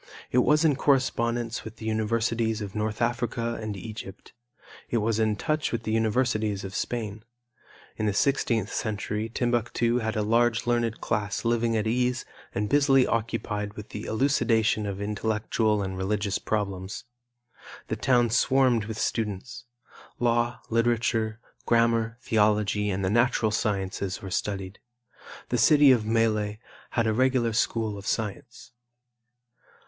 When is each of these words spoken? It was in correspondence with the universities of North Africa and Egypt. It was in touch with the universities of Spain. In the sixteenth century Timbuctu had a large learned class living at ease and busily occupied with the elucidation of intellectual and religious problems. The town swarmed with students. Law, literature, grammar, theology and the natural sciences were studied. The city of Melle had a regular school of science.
It 0.31 0.39
was 0.39 0.65
in 0.65 0.75
correspondence 0.77 1.63
with 1.63 1.75
the 1.75 1.85
universities 1.85 2.59
of 2.59 2.73
North 2.73 3.03
Africa 3.03 3.59
and 3.61 3.77
Egypt. 3.77 4.33
It 4.89 4.97
was 4.97 5.19
in 5.19 5.35
touch 5.35 5.71
with 5.71 5.83
the 5.83 5.91
universities 5.91 6.63
of 6.63 6.73
Spain. 6.73 7.23
In 7.97 8.07
the 8.07 8.13
sixteenth 8.13 8.73
century 8.73 9.29
Timbuctu 9.29 9.99
had 9.99 10.15
a 10.15 10.23
large 10.23 10.65
learned 10.65 11.01
class 11.01 11.45
living 11.45 11.77
at 11.77 11.85
ease 11.85 12.25
and 12.55 12.67
busily 12.67 13.05
occupied 13.05 13.73
with 13.75 13.89
the 13.89 14.05
elucidation 14.05 14.87
of 14.87 14.99
intellectual 15.03 15.83
and 15.83 15.95
religious 15.95 16.39
problems. 16.39 17.03
The 17.87 17.95
town 17.95 18.31
swarmed 18.31 18.85
with 18.85 18.97
students. 18.97 19.65
Law, 20.17 20.61
literature, 20.71 21.39
grammar, 21.67 22.17
theology 22.23 22.89
and 22.89 23.05
the 23.05 23.11
natural 23.11 23.51
sciences 23.51 24.19
were 24.19 24.31
studied. 24.31 24.79
The 25.49 25.59
city 25.59 25.91
of 25.91 26.07
Melle 26.07 26.55
had 26.89 27.05
a 27.05 27.13
regular 27.13 27.53
school 27.53 27.99
of 27.99 28.07
science. 28.07 28.71